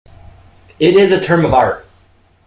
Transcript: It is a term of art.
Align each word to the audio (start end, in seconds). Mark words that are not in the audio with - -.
It 0.79 0.95
is 0.97 1.11
a 1.11 1.23
term 1.23 1.45
of 1.45 1.53
art. 1.53 1.85